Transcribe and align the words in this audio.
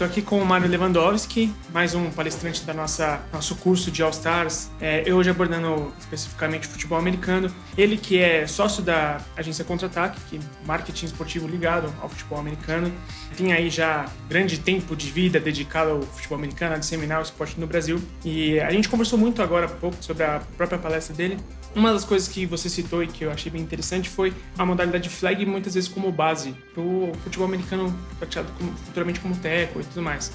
Estou 0.00 0.10
aqui 0.10 0.22
com 0.22 0.40
o 0.40 0.46
Mário 0.46 0.66
Lewandowski, 0.66 1.52
mais 1.74 1.94
um 1.94 2.10
palestrante 2.10 2.64
da 2.64 2.72
nossa 2.72 3.20
nosso 3.30 3.54
curso 3.56 3.90
de 3.90 4.02
All 4.02 4.08
Stars. 4.08 4.70
É, 4.80 5.02
eu 5.04 5.18
hoje 5.18 5.28
abordando 5.28 5.92
especificamente 5.98 6.66
futebol 6.66 6.98
americano. 6.98 7.54
Ele 7.76 7.98
que 7.98 8.18
é 8.18 8.46
sócio 8.46 8.82
da 8.82 9.20
agência 9.36 9.62
Contra-Ataque, 9.62 10.18
que 10.30 10.36
é 10.38 10.40
marketing 10.66 11.04
esportivo 11.04 11.46
ligado 11.46 11.92
ao 12.00 12.08
futebol 12.08 12.38
americano. 12.38 12.90
Tem 13.36 13.52
aí 13.52 13.68
já 13.68 14.06
grande 14.26 14.58
tempo 14.58 14.96
de 14.96 15.10
vida 15.10 15.38
dedicado 15.38 15.90
ao 15.90 16.00
futebol 16.00 16.38
americano, 16.38 16.76
a 16.76 16.78
disseminar 16.78 17.18
o 17.18 17.22
esporte 17.22 17.60
no 17.60 17.66
Brasil. 17.66 18.00
E 18.24 18.58
a 18.58 18.70
gente 18.70 18.88
conversou 18.88 19.18
muito 19.18 19.42
agora 19.42 19.66
há 19.66 19.68
pouco 19.68 20.02
sobre 20.02 20.24
a 20.24 20.40
própria 20.56 20.78
palestra 20.78 21.14
dele. 21.14 21.36
Uma 21.74 21.92
das 21.92 22.04
coisas 22.04 22.26
que 22.26 22.44
você 22.46 22.68
citou 22.68 23.02
e 23.02 23.06
que 23.06 23.24
eu 23.24 23.30
achei 23.30 23.50
bem 23.50 23.62
interessante 23.62 24.08
foi 24.08 24.34
a 24.58 24.66
modalidade 24.66 25.08
flag 25.08 25.46
muitas 25.46 25.74
vezes 25.74 25.88
como 25.88 26.10
base 26.10 26.52
para 26.74 26.82
o 26.82 27.12
futebol 27.22 27.46
americano 27.46 27.96
praticado 28.18 28.50
como, 28.58 28.72
futuramente 28.72 29.20
como 29.20 29.36
teco 29.36 29.80
e 29.80 29.84
tudo 29.84 30.02
mais. 30.02 30.32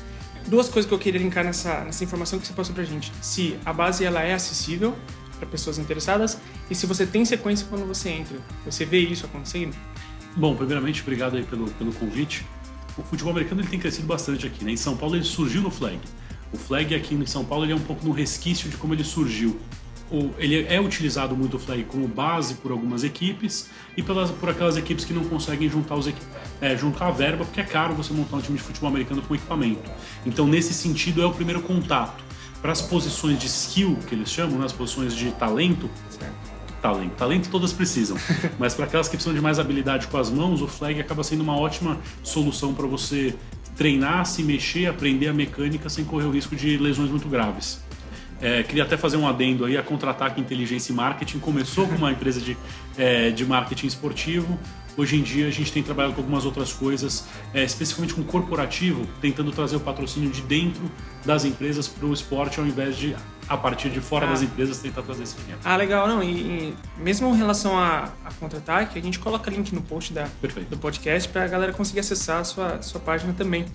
Duas 0.47 0.69
coisas 0.69 0.87
que 0.87 0.93
eu 0.93 0.99
queria 0.99 1.19
linkar 1.19 1.43
nessa, 1.43 1.83
nessa 1.83 2.03
informação 2.03 2.39
que 2.39 2.47
você 2.47 2.53
passou 2.53 2.73
pra 2.73 2.85
gente. 2.85 3.11
Se 3.21 3.57
a 3.65 3.73
base 3.73 4.05
ela 4.05 4.21
é 4.21 4.33
acessível 4.33 4.95
para 5.37 5.47
pessoas 5.47 5.77
interessadas 5.77 6.39
e 6.69 6.75
se 6.75 6.85
você 6.85 7.05
tem 7.05 7.25
sequência 7.25 7.67
quando 7.69 7.85
você 7.85 8.09
entra. 8.09 8.37
Você 8.63 8.85
vê 8.85 8.99
isso 8.99 9.25
acontecendo? 9.25 9.75
Bom, 10.37 10.55
primeiramente, 10.55 11.01
obrigado 11.01 11.35
aí 11.35 11.43
pelo, 11.43 11.69
pelo 11.71 11.91
convite. 11.93 12.45
O 12.97 13.03
futebol 13.03 13.31
americano 13.31 13.59
ele 13.59 13.67
tem 13.67 13.79
crescido 13.79 14.07
bastante 14.07 14.47
aqui. 14.47 14.63
Né? 14.63 14.71
Em 14.71 14.77
São 14.77 14.95
Paulo 14.95 15.15
ele 15.15 15.25
surgiu 15.25 15.61
no 15.61 15.69
flag. 15.69 15.99
O 16.53 16.57
flag 16.57 16.95
aqui 16.95 17.13
em 17.13 17.25
São 17.25 17.43
Paulo 17.43 17.65
ele 17.65 17.73
é 17.73 17.75
um 17.75 17.81
pouco 17.81 18.05
no 18.05 18.13
resquício 18.13 18.69
de 18.69 18.77
como 18.77 18.93
ele 18.93 19.03
surgiu 19.03 19.59
ele 20.37 20.65
é 20.69 20.79
utilizado 20.79 21.35
muito 21.35 21.57
o 21.57 21.59
flag 21.59 21.83
como 21.85 22.07
base 22.07 22.55
por 22.55 22.71
algumas 22.71 23.03
equipes 23.03 23.69
e 23.97 24.03
pelas, 24.03 24.29
por 24.29 24.49
aquelas 24.49 24.77
equipes 24.77 25.03
que 25.03 25.13
não 25.13 25.23
conseguem 25.23 25.67
juntar, 25.69 25.95
os, 25.95 26.11
é, 26.61 26.77
juntar 26.77 27.07
a 27.07 27.11
verba, 27.11 27.43
porque 27.43 27.59
é 27.59 27.63
caro 27.63 27.95
você 27.95 28.13
montar 28.13 28.37
um 28.37 28.41
time 28.41 28.57
de 28.57 28.63
futebol 28.63 28.89
americano 28.89 29.21
com 29.21 29.33
equipamento. 29.33 29.89
Então, 30.25 30.47
nesse 30.47 30.73
sentido, 30.73 31.21
é 31.21 31.25
o 31.25 31.31
primeiro 31.31 31.61
contato. 31.61 32.23
Para 32.61 32.71
as 32.71 32.81
posições 32.81 33.39
de 33.39 33.47
skill, 33.47 33.97
que 34.07 34.15
eles 34.15 34.31
chamam, 34.31 34.59
né, 34.59 34.65
as 34.65 34.73
posições 34.73 35.15
de 35.15 35.31
talento, 35.31 35.89
talento. 36.81 37.15
Talento 37.15 37.49
todas 37.49 37.73
precisam, 37.73 38.17
mas 38.59 38.73
para 38.73 38.85
aquelas 38.85 39.07
que 39.07 39.15
precisam 39.15 39.33
de 39.33 39.41
mais 39.41 39.59
habilidade 39.59 40.07
com 40.07 40.17
as 40.17 40.29
mãos, 40.29 40.61
o 40.61 40.67
flag 40.67 40.99
acaba 40.99 41.23
sendo 41.23 41.41
uma 41.41 41.57
ótima 41.57 41.99
solução 42.23 42.73
para 42.73 42.85
você 42.85 43.35
treinar, 43.75 44.25
se 44.25 44.41
mexer, 44.43 44.87
aprender 44.87 45.27
a 45.27 45.33
mecânica 45.33 45.89
sem 45.89 46.05
correr 46.05 46.25
o 46.25 46.31
risco 46.31 46.55
de 46.55 46.77
lesões 46.77 47.09
muito 47.09 47.27
graves. 47.27 47.84
É, 48.41 48.63
queria 48.63 48.83
até 48.83 48.97
fazer 48.97 49.17
um 49.17 49.27
adendo 49.27 49.65
aí, 49.65 49.77
a 49.77 49.83
Contra-Ataque 49.83 50.41
Inteligência 50.41 50.91
e 50.91 50.95
Marketing 50.95 51.39
começou 51.39 51.85
como 51.85 51.99
uma 51.99 52.11
empresa 52.11 52.41
de, 52.41 52.57
é, 52.97 53.29
de 53.29 53.45
marketing 53.45 53.87
esportivo. 53.87 54.59
Hoje 54.97 55.17
em 55.17 55.21
dia 55.21 55.47
a 55.47 55.51
gente 55.51 55.71
tem 55.71 55.83
trabalhado 55.83 56.15
com 56.15 56.21
algumas 56.21 56.45
outras 56.45 56.71
coisas, 56.71 57.27
é, 57.53 57.63
especificamente 57.63 58.13
com 58.13 58.23
corporativo, 58.23 59.05
tentando 59.19 59.51
trazer 59.51 59.75
o 59.75 59.79
patrocínio 59.79 60.29
de 60.29 60.41
dentro 60.41 60.89
das 61.25 61.45
empresas 61.45 61.87
para 61.87 62.05
o 62.05 62.13
esporte, 62.13 62.59
ao 62.59 62.65
invés 62.65 62.95
de 62.97 63.15
a 63.47 63.55
partir 63.55 63.89
de 63.89 63.99
fora 63.99 64.25
ah. 64.25 64.29
das 64.31 64.41
empresas 64.41 64.79
tentar 64.79 65.03
trazer 65.03 65.23
esse 65.23 65.35
dinheiro. 65.37 65.59
Ah, 65.63 65.75
legal. 65.75 66.07
Não, 66.07 66.23
e, 66.23 66.31
e 66.31 66.75
mesmo 66.97 67.29
em 67.33 67.37
relação 67.37 67.77
a, 67.77 68.11
a 68.23 68.33
contra-ataque, 68.39 68.97
a 68.97 69.01
gente 69.01 69.19
coloca 69.19 69.51
link 69.51 69.73
no 69.73 69.81
post 69.81 70.13
da, 70.13 70.27
do 70.69 70.77
podcast 70.77 71.29
para 71.29 71.43
a 71.43 71.47
galera 71.47 71.73
conseguir 71.73 71.99
acessar 71.99 72.39
a 72.39 72.43
sua, 72.43 72.81
sua 72.81 72.99
página 72.99 73.33
também. 73.33 73.65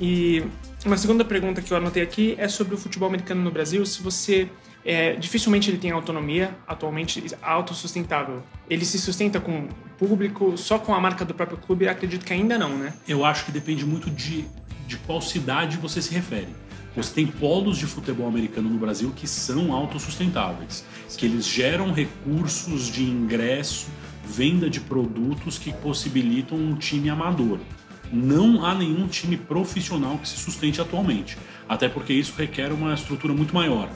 E 0.00 0.42
uma 0.84 0.96
segunda 0.96 1.24
pergunta 1.24 1.60
que 1.60 1.70
eu 1.70 1.76
anotei 1.76 2.02
aqui 2.02 2.34
é 2.38 2.48
sobre 2.48 2.74
o 2.74 2.78
futebol 2.78 3.08
americano 3.08 3.42
no 3.42 3.50
Brasil. 3.50 3.84
Se 3.84 4.02
você 4.02 4.48
é, 4.84 5.14
dificilmente 5.14 5.70
ele 5.70 5.78
tem 5.78 5.90
autonomia, 5.90 6.56
atualmente 6.66 7.22
autossustentável. 7.42 8.42
Ele 8.68 8.84
se 8.84 8.98
sustenta 8.98 9.38
com 9.40 9.68
público, 9.98 10.56
só 10.56 10.78
com 10.78 10.94
a 10.94 11.00
marca 11.00 11.24
do 11.24 11.34
próprio 11.34 11.58
clube? 11.58 11.86
Acredito 11.86 12.24
que 12.24 12.32
ainda 12.32 12.58
não, 12.58 12.70
né? 12.78 12.94
Eu 13.06 13.24
acho 13.24 13.44
que 13.44 13.52
depende 13.52 13.84
muito 13.84 14.10
de, 14.10 14.46
de 14.90 14.96
qual 14.98 15.22
cidade 15.22 15.76
você 15.76 16.02
se 16.02 16.12
refere. 16.12 16.48
Você 16.96 17.14
tem 17.14 17.26
polos 17.28 17.78
de 17.78 17.86
futebol 17.86 18.26
americano 18.26 18.68
no 18.68 18.76
Brasil 18.76 19.12
que 19.14 19.28
são 19.28 19.72
autossustentáveis, 19.72 20.84
que 21.16 21.24
eles 21.24 21.46
geram 21.46 21.92
recursos 21.92 22.88
de 22.88 23.04
ingresso, 23.04 23.86
venda 24.26 24.68
de 24.68 24.80
produtos 24.80 25.56
que 25.56 25.72
possibilitam 25.72 26.58
um 26.58 26.74
time 26.74 27.08
amador. 27.08 27.60
Não 28.12 28.64
há 28.64 28.74
nenhum 28.74 29.06
time 29.06 29.36
profissional 29.36 30.18
que 30.18 30.28
se 30.28 30.36
sustente 30.36 30.80
atualmente, 30.80 31.38
até 31.68 31.88
porque 31.88 32.12
isso 32.12 32.34
requer 32.36 32.72
uma 32.72 32.92
estrutura 32.92 33.32
muito 33.32 33.54
maior. 33.54 33.88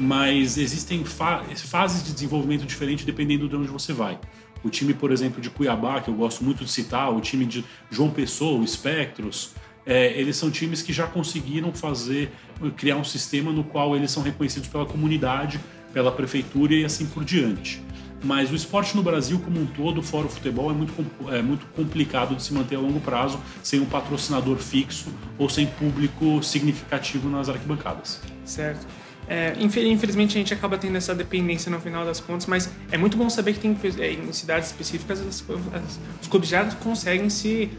Mas 0.00 0.58
existem 0.58 1.04
fa 1.04 1.44
fases 1.54 2.02
de 2.02 2.12
desenvolvimento 2.12 2.66
diferentes 2.66 3.04
dependendo 3.04 3.48
de 3.48 3.54
onde 3.54 3.68
você 3.68 3.92
vai. 3.92 4.18
O 4.64 4.70
time, 4.70 4.94
por 4.94 5.12
exemplo, 5.12 5.40
de 5.40 5.50
Cuiabá, 5.50 6.00
que 6.00 6.08
eu 6.08 6.14
gosto 6.14 6.42
muito 6.42 6.64
de 6.64 6.70
citar, 6.70 7.12
o 7.12 7.20
time 7.20 7.44
de 7.44 7.64
João 7.90 8.10
Pessoa, 8.10 8.60
o 8.60 8.64
Espectros, 8.64 9.50
é, 9.84 10.18
eles 10.18 10.36
são 10.36 10.50
times 10.50 10.82
que 10.82 10.92
já 10.92 11.06
conseguiram 11.06 11.72
fazer, 11.72 12.30
criar 12.76 12.96
um 12.96 13.04
sistema 13.04 13.52
no 13.52 13.64
qual 13.64 13.96
eles 13.96 14.10
são 14.10 14.22
reconhecidos 14.22 14.68
pela 14.68 14.86
comunidade, 14.86 15.60
pela 15.92 16.12
prefeitura 16.12 16.74
e 16.74 16.84
assim 16.84 17.06
por 17.06 17.24
diante. 17.24 17.82
Mas 18.24 18.52
o 18.52 18.54
esporte 18.54 18.96
no 18.96 19.02
Brasil 19.02 19.40
como 19.40 19.60
um 19.60 19.66
todo, 19.66 20.00
fora 20.00 20.26
o 20.26 20.28
futebol, 20.28 20.70
é 20.70 20.74
muito, 20.74 20.92
é 21.28 21.42
muito 21.42 21.66
complicado 21.74 22.36
de 22.36 22.42
se 22.42 22.54
manter 22.54 22.76
a 22.76 22.78
longo 22.78 23.00
prazo 23.00 23.40
sem 23.62 23.80
um 23.80 23.84
patrocinador 23.84 24.58
fixo 24.58 25.12
ou 25.36 25.48
sem 25.48 25.66
público 25.66 26.40
significativo 26.42 27.28
nas 27.28 27.48
arquibancadas. 27.48 28.20
Certo. 28.44 28.86
É, 29.26 29.54
infelizmente 29.58 30.36
a 30.36 30.40
gente 30.40 30.52
acaba 30.52 30.76
tendo 30.76 30.96
essa 30.96 31.14
dependência 31.14 31.70
no 31.70 31.80
final 31.80 32.04
das 32.04 32.20
contas, 32.20 32.46
mas 32.46 32.70
é 32.90 32.98
muito 32.98 33.16
bom 33.16 33.30
saber 33.30 33.54
que 33.54 33.60
tem 33.60 33.76
é, 33.98 34.12
em 34.12 34.32
cidades 34.32 34.68
específicas 34.68 35.20
as, 35.20 35.44
as, 35.72 36.00
os 36.20 36.28
clubes 36.28 36.48
já 36.48 36.64
conseguem 36.76 37.30
se 37.30 37.70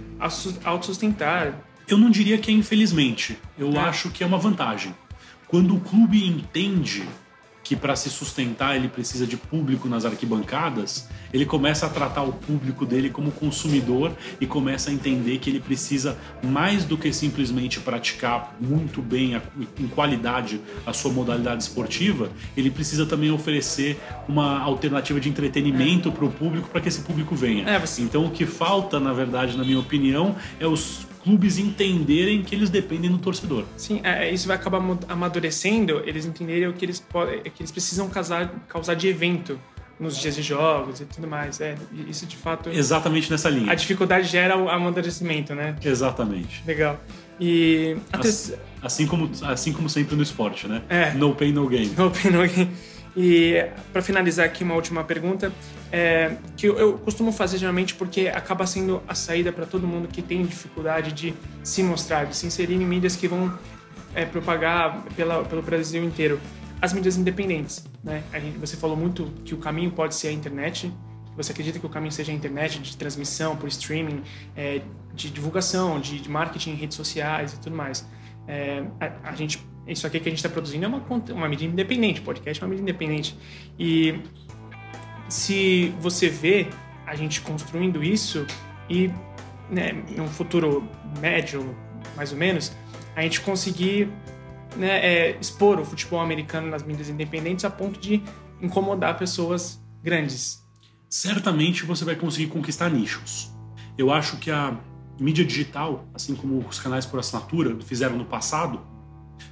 autossustentar, 0.63 1.53
eu 1.94 1.98
não 1.98 2.09
diria 2.09 2.38
que 2.38 2.52
é 2.52 2.54
infelizmente. 2.54 3.38
Eu 3.58 3.72
é. 3.74 3.78
acho 3.78 4.09
que 4.09 4.24
é 4.24 4.28
uma 4.28 4.38
vantagem. 4.38 4.94
Quando 5.48 5.76
o 5.76 5.80
clube 5.80 6.26
entende 6.26 7.04
que 7.64 7.76
para 7.76 7.96
se 7.96 8.09
sustentar 8.09 8.76
ele 8.76 8.90
precisa 8.90 9.26
de 9.26 9.38
público 9.38 9.88
nas 9.88 10.04
arquibancadas, 10.04 11.08
ele 11.31 11.46
começa 11.46 11.86
a 11.86 11.90
tratar 11.90 12.24
o 12.24 12.34
público 12.34 12.86
dele 12.86 13.09
como 13.09 13.31
consumidor 13.31 14.12
e 14.42 14.46
começa 14.46 14.90
a 14.90 14.94
entender 14.94 15.38
que 15.38 15.50
ele 15.50 15.59
precisa 15.59 16.18
mais 16.44 16.84
do 16.84 16.98
que 16.98 17.14
simplesmente 17.14 17.80
praticar 17.80 18.56
muito 18.60 19.02
bem, 19.02 19.42
em 19.80 19.88
qualidade, 19.88 20.60
a 20.86 20.92
sua 20.92 21.12
modalidade 21.12 21.64
esportiva, 21.64 22.30
ele 22.58 22.70
precisa 22.70 23.06
também 23.06 23.31
oferecer 23.31 23.98
uma 24.28 24.60
alternativa 24.60 25.20
de 25.20 25.30
entretenimento 25.30 26.12
para 26.12 26.25
o 26.25 26.31
público 26.31 26.68
para 26.70 26.81
que 26.81 26.90
esse 26.90 27.02
público 27.02 27.34
venha. 27.34 27.70
É, 27.70 27.80
você... 27.80 28.02
Então 28.02 28.25
o 28.25 28.31
que 28.31 28.46
falta, 28.46 29.00
na 29.00 29.14
verdade, 29.14 29.58
na 29.58 29.64
minha 29.64 29.80
opinião, 29.80 30.36
é 30.60 30.68
os 30.68 31.08
clubes 31.23 31.57
entenderem 31.57 32.44
que 32.44 32.53
eles 32.53 32.69
dependem 32.69 33.09
do 33.09 33.17
torcedor. 33.17 33.66
Sim, 33.78 34.01
é, 34.03 34.28
é 34.28 34.31
isso 34.31 34.47
vai 34.47 34.57
acabar 34.57 34.81
amadurecendo, 35.07 36.01
eles 36.06 36.25
entenderem 36.25 36.67
o 36.67 36.73
que 36.73 36.85
eles, 36.85 37.00
podem, 37.00 37.41
que 37.41 37.61
eles 37.61 37.72
precisam 37.72 38.09
causar, 38.09 38.53
causar 38.67 38.94
de 38.94 39.07
evento 39.07 39.59
nos 40.00 40.17
dias 40.17 40.35
de 40.35 40.41
jogos 40.41 41.00
e 41.01 41.06
tudo 41.06 41.28
mais. 41.28 41.62
É, 41.62 41.75
isso 42.07 42.25
de 42.25 42.35
fato. 42.35 42.69
Exatamente 42.69 43.31
nessa 43.31 43.50
linha. 43.50 43.72
A 43.72 43.75
dificuldade 43.75 44.28
gera 44.28 44.57
o 44.57 44.69
amadurecimento, 44.69 45.56
né? 45.56 45.75
Exatamente. 45.83 46.63
Legal. 46.66 47.00
E. 47.39 47.95
Assim, 48.12 48.53
assim, 48.81 49.07
como, 49.07 49.31
assim 49.44 49.73
como 49.73 49.89
sempre 49.89 50.16
no 50.16 50.23
esporte, 50.23 50.67
né? 50.67 50.81
É. 50.89 51.13
No 51.13 51.33
pain, 51.33 51.51
no 51.51 51.67
gain. 51.67 51.89
No 51.97 52.12
pain, 52.12 52.31
no 52.31 52.47
gain. 52.47 52.69
E 53.16 53.66
para 53.91 54.01
finalizar 54.01 54.46
aqui 54.46 54.63
uma 54.63 54.74
última 54.74 55.03
pergunta, 55.03 55.51
é, 55.91 56.35
que 56.57 56.68
eu, 56.68 56.78
eu, 56.78 56.97
costumo 56.97 57.31
fazer 57.31 57.59
geralmente 57.59 57.94
porque 57.94 58.28
acaba 58.28 58.66
sendo 58.66 59.03
a 59.07 59.13
saída 59.13 59.51
para 59.51 59.66
todo 59.66 59.88
mundo 59.88 60.07
que 60.07 60.22
tem 60.22 60.44
dificuldade 60.44 61.12
de 61.12 61.34
se 61.63 61.83
mostrar, 61.83 62.25
de 62.25 62.36
se 62.36 62.48
inserir 62.48 62.74
em 62.74 62.86
mídias 62.86 63.15
que 63.15 63.27
vão 63.27 63.57
é, 64.15 64.25
propagar 64.25 65.04
pela, 65.15 65.44
pelo 65.44 65.62
Brasil 65.62 66.04
inteiro. 66.04 66.39
As 66.81 66.92
mídias 66.92 67.15
independentes, 67.15 67.86
né? 68.04 68.24
Gente, 68.33 68.57
você 68.57 68.75
falou 68.75 68.98
muito 68.98 69.31
que 69.45 69.54
o 69.54 69.57
caminho 69.57 69.92
pode 69.92 70.15
ser 70.15 70.30
a 70.30 70.31
internet. 70.31 70.92
Você 71.38 71.51
acredita 71.51 71.80
que 71.80 71.86
o 71.86 71.89
caminho 71.89 72.12
seja 72.12 72.31
a 72.31 72.36
internet 72.36 72.80
de 72.80 72.98
transmissão 72.98 73.56
por 73.56 73.69
streaming, 73.69 74.21
é, 74.56 74.81
de 75.13 75.30
divulgação, 75.30 76.00
de, 76.00 76.19
de, 76.19 76.30
marketing 76.30 76.71
em 76.71 76.75
redes 76.75 76.98
sociais 76.98 77.54
e 77.54 77.60
tudo 77.60 77.75
mais. 77.75 78.06
É, 78.48 78.83
a, 79.00 79.30
a 79.30 79.36
gente 79.36 79.65
isso 79.88 80.07
aqui 80.07 80.19
que 80.19 80.30
a 80.30 80.31
gente 80.31 80.39
está 80.39 80.50
produzindo 80.50 80.85
é 80.85 80.88
uma, 80.88 81.03
uma 81.31 81.50
mídia 81.50 81.65
independente, 81.65 82.21
podcast 82.21 82.62
é 82.62 82.65
uma 82.65 82.69
mídia 82.69 82.83
independente. 82.83 83.38
E 83.77 84.19
se 85.27 85.94
você 86.00 86.30
vê 86.30 86.68
a 87.06 87.15
gente 87.15 87.41
construindo 87.41 88.03
isso 88.03 88.45
e, 88.89 89.09
né, 89.69 89.91
num 90.15 90.27
futuro 90.27 90.88
médio, 91.19 91.75
mais 92.15 92.31
ou 92.31 92.38
menos, 92.38 92.71
a 93.15 93.21
gente 93.21 93.41
conseguir 93.41 94.09
né, 94.75 95.06
é, 95.06 95.38
expor 95.39 95.80
o 95.80 95.86
futebol 95.86 96.19
americano 96.19 96.68
nas 96.68 96.83
mídias 96.83 97.09
independentes 97.09 97.65
a 97.65 97.69
ponto 97.69 98.00
de 98.00 98.24
incomodar 98.62 99.18
pessoas 99.18 99.81
grandes. 100.01 100.63
Certamente 101.09 101.86
você 101.86 102.06
vai 102.06 102.15
conseguir 102.15 102.47
conquistar 102.47 102.89
nichos. 102.89 103.51
Eu 103.97 104.12
acho 104.12 104.38
que 104.38 104.50
a 104.50 104.77
mídia 105.19 105.45
digital, 105.45 106.07
assim 106.13 106.36
como 106.36 106.59
os 106.68 106.79
canais 106.79 107.06
por 107.06 107.19
assinatura 107.19 107.77
fizeram 107.81 108.18
no 108.18 108.25
passado, 108.25 108.81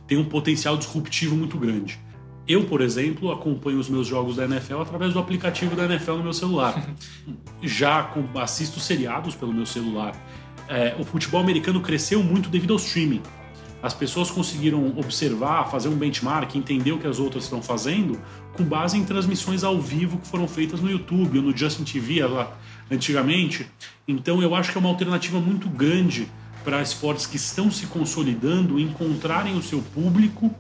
tem 0.08 0.18
um 0.18 0.26
potencial 0.26 0.78
disruptivo 0.78 1.36
muito 1.36 1.58
grande. 1.58 2.00
Eu, 2.48 2.66
por 2.66 2.82
exemplo, 2.82 3.32
acompanho 3.32 3.80
os 3.80 3.88
meus 3.88 4.08
jogos 4.08 4.36
da 4.36 4.46
NFL 4.46 4.82
através 4.82 5.14
do 5.14 5.20
aplicativo 5.20 5.76
da 5.76 5.86
NFL 5.86 6.14
no 6.14 6.24
meu 6.24 6.34
celular. 6.34 6.86
Já 7.62 8.12
assisto 8.36 8.80
seriados 8.80 9.36
pelo 9.36 9.54
meu 9.54 9.66
celular. 9.66 10.14
É, 10.68 10.96
o 11.00 11.04
futebol 11.04 11.40
americano 11.40 11.82
cresceu 11.82 12.24
muito 12.24 12.50
devido 12.50 12.74
ao 12.74 12.78
streaming. 12.78 13.22
As 13.82 13.94
pessoas 13.94 14.30
conseguiram 14.30 14.94
observar, 14.98 15.70
fazer 15.72 15.90
um 15.90 15.96
benchmark, 15.96 16.56
entender 16.56 16.92
o 16.92 17.00
que 17.00 17.08
as 17.08 17.20
outras 17.20 17.46
estão 17.46 17.64
fazendo, 17.64 18.20
com 18.54 18.64
base 18.64 18.98
em 18.98 19.04
transmissões 19.04 19.64
ao 19.64 19.80
vivo 19.82 20.20
que 20.20 20.28
foram 20.28 20.48
feitas 20.48 20.80
no 20.80 20.90
YouTube 20.90 21.40
ou 21.40 21.46
no 21.46 21.58
Justin 21.58 21.84
TV 21.84 22.24
lá, 22.26 22.56
antigamente. 22.92 23.66
Então 24.08 24.42
eu 24.42 24.54
acho 24.54 24.72
que 24.72 24.78
é 24.78 24.80
uma 24.80 24.90
alternativa 24.90 25.40
muito 25.40 25.68
grande 25.68 26.30
para 26.64 26.82
esportes 26.82 27.26
que 27.26 27.38
estão 27.38 27.72
se 27.72 27.88
consolidando 27.88 28.80
encontrarem 28.80 29.58
o 29.58 29.62
seu 29.62 29.82
público 29.82 30.54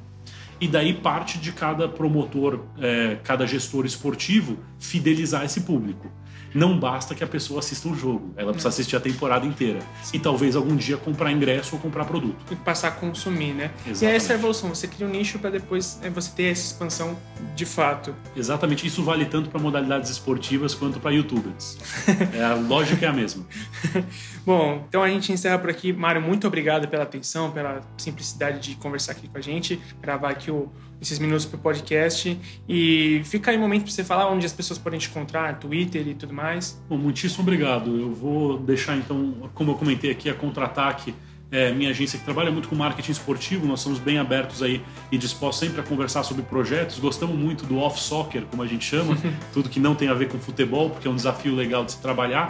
e 0.59 0.67
daí 0.67 0.93
parte 0.93 1.39
de 1.39 1.51
cada 1.51 1.87
promotor, 1.87 2.59
é, 2.79 3.17
cada 3.23 3.47
gestor 3.47 3.85
esportivo 3.85 4.59
fidelizar 4.79 5.43
esse 5.43 5.61
público 5.61 6.11
não 6.53 6.77
basta 6.77 7.15
que 7.15 7.23
a 7.23 7.27
pessoa 7.27 7.59
assista 7.59 7.87
um 7.87 7.95
jogo, 7.95 8.33
ela 8.35 8.51
precisa 8.51 8.69
assistir 8.69 8.95
a 8.95 8.99
temporada 8.99 9.45
inteira. 9.45 9.79
E 10.13 10.19
talvez 10.19 10.55
algum 10.55 10.75
dia 10.75 10.97
comprar 10.97 11.31
ingresso 11.31 11.75
ou 11.75 11.81
comprar 11.81 12.05
produto. 12.05 12.35
E 12.51 12.55
passar 12.55 12.89
a 12.89 12.91
consumir, 12.91 13.53
né? 13.53 13.71
Exatamente. 13.85 14.03
E 14.03 14.07
é 14.07 14.15
essa 14.15 14.33
evolução, 14.33 14.69
você 14.69 14.87
cria 14.87 15.07
um 15.07 15.09
nicho 15.09 15.39
para 15.39 15.49
depois 15.49 15.99
é, 16.01 16.09
você 16.09 16.31
ter 16.31 16.43
essa 16.51 16.65
expansão 16.65 17.17
de 17.55 17.65
fato. 17.65 18.13
Exatamente, 18.35 18.85
isso 18.85 19.03
vale 19.03 19.25
tanto 19.25 19.49
para 19.49 19.59
modalidades 19.59 20.09
esportivas 20.09 20.73
quanto 20.73 20.99
para 20.99 21.11
youtubers. 21.11 21.77
é, 22.33 22.43
a 22.43 22.55
lógica 22.55 23.05
é 23.05 23.09
a 23.09 23.13
mesma. 23.13 23.45
Bom, 24.45 24.85
então 24.87 25.03
a 25.03 25.09
gente 25.09 25.31
encerra 25.31 25.57
por 25.59 25.69
aqui. 25.69 25.93
Mário, 25.93 26.21
muito 26.21 26.47
obrigado 26.47 26.87
pela 26.87 27.03
atenção, 27.03 27.51
pela 27.51 27.81
simplicidade 27.97 28.59
de 28.59 28.75
conversar 28.75 29.13
aqui 29.13 29.27
com 29.27 29.37
a 29.37 29.41
gente, 29.41 29.79
gravar 30.01 30.29
aqui 30.29 30.51
o 30.51 30.71
esses 31.01 31.17
minutos 31.17 31.45
para 31.45 31.57
o 31.57 31.59
podcast. 31.59 32.39
E 32.69 33.21
fica 33.25 33.49
aí 33.49 33.57
um 33.57 33.61
momento 33.61 33.83
para 33.83 33.91
você 33.91 34.03
falar 34.03 34.29
onde 34.29 34.45
as 34.45 34.53
pessoas 34.53 34.77
podem 34.77 34.99
te 34.99 35.09
encontrar, 35.09 35.57
Twitter 35.57 36.07
e 36.07 36.13
tudo 36.13 36.33
mais. 36.33 36.81
Bom, 36.87 36.97
muitíssimo 36.97 37.41
obrigado. 37.41 37.99
Eu 37.99 38.13
vou 38.13 38.59
deixar 38.59 38.95
então, 38.95 39.49
como 39.55 39.71
eu 39.71 39.75
comentei 39.75 40.11
aqui, 40.11 40.29
a 40.29 40.33
Contra-Ataque. 40.33 41.13
É, 41.51 41.73
minha 41.73 41.89
agência 41.89 42.17
que 42.17 42.23
trabalha 42.23 42.49
muito 42.49 42.69
com 42.69 42.75
marketing 42.75 43.11
esportivo, 43.11 43.67
nós 43.67 43.81
somos 43.81 43.99
bem 43.99 44.17
abertos 44.17 44.63
aí 44.63 44.81
e 45.11 45.17
dispostos 45.17 45.67
sempre 45.67 45.81
a 45.81 45.83
conversar 45.83 46.23
sobre 46.23 46.43
projetos. 46.43 46.97
Gostamos 46.97 47.35
muito 47.35 47.65
do 47.65 47.77
off-soccer, 47.77 48.43
como 48.43 48.63
a 48.63 48.67
gente 48.67 48.85
chama, 48.85 49.17
tudo 49.51 49.67
que 49.67 49.77
não 49.77 49.93
tem 49.93 50.07
a 50.07 50.13
ver 50.13 50.29
com 50.29 50.39
futebol, 50.39 50.91
porque 50.91 51.09
é 51.09 51.11
um 51.11 51.15
desafio 51.15 51.53
legal 51.53 51.83
de 51.83 51.91
se 51.91 52.01
trabalhar. 52.01 52.47